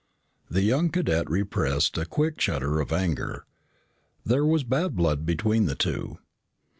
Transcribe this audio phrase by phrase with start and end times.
[0.49, 3.45] The young cadet repressed a quick shudder of anger.
[4.25, 6.17] There was bad blood between the two.